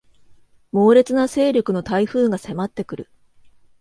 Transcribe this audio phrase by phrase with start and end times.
[0.71, 3.09] 猛烈な勢力の台風が迫ってくる